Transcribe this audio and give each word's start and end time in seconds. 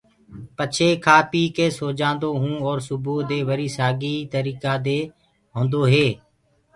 پڇي 0.57 0.89
کآ 1.05 1.17
پيٚڪي 1.31 1.67
سو 1.77 1.87
جآنٚدآ 1.99 2.27
هونٚ 2.41 2.63
اور 2.65 2.77
سُبوئو 2.87 3.25
دي 3.29 3.39
وري 3.49 3.67
سآڳي 3.77 4.15
ترآ 4.31 4.73
دي 4.85 4.99
هوندو 5.55 5.81
هي۔ 5.91 6.07